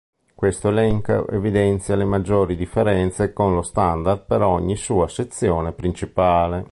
[0.33, 6.65] Questo elenco evidenzia le maggiori differenze con lo standard per ogni sua sezione principale.